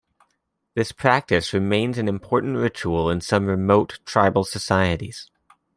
[0.73, 5.29] This practice remains an important ritual in some remote, tribal societies.